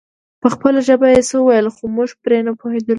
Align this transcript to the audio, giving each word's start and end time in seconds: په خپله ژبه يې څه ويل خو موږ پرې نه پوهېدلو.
په 0.41 0.47
خپله 0.53 0.79
ژبه 0.87 1.07
يې 1.13 1.21
څه 1.29 1.37
ويل 1.47 1.67
خو 1.75 1.83
موږ 1.95 2.09
پرې 2.23 2.39
نه 2.47 2.51
پوهېدلو. 2.59 2.89